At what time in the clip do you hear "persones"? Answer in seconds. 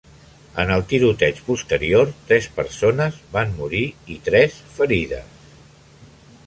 2.57-3.21